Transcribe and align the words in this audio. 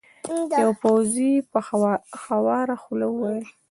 یوه 0.61 0.75
پوځي 0.83 1.31
په 1.51 1.59
خواره 2.25 2.75
خوله 2.81 3.07
وویل. 3.09 3.45